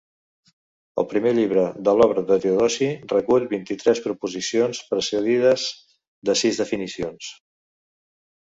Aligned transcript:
El 1.01 1.05
primer 1.09 1.33
llibre 1.39 1.65
de 1.87 1.93
l’obra 1.99 2.23
de 2.31 2.37
Teodosi 2.45 2.87
recull 3.13 3.45
vint-i-tres 3.53 4.03
proposicions, 4.07 4.81
precedides 4.95 5.69
de 6.31 6.39
sis 6.45 6.65
definicions. 6.65 7.33